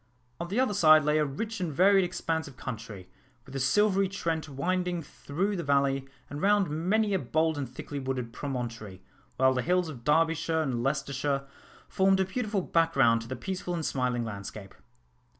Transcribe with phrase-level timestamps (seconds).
[0.39, 3.07] On the other side lay a rich and varied expanse of country,
[3.45, 7.99] with the silvery Trent winding through the valley, and round many a bold and thickly
[7.99, 9.03] wooded promontory;
[9.37, 11.45] while the hills of Derbyshire and Leicestershire
[11.87, 14.73] formed a beautiful background to the peaceful and smiling landscape.